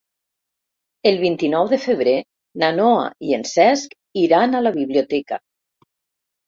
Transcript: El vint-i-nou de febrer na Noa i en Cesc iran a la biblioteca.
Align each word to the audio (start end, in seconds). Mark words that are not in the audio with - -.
El 1.09 1.19
vint-i-nou 1.23 1.69
de 1.75 1.79
febrer 1.83 2.15
na 2.65 2.73
Noa 2.81 3.05
i 3.29 3.39
en 3.41 3.47
Cesc 3.53 3.97
iran 4.27 4.55
a 4.63 4.67
la 4.69 4.75
biblioteca. 4.83 5.45